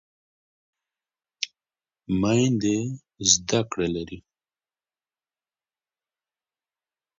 [2.21, 2.77] میندې
[3.31, 4.19] زده کړه لري.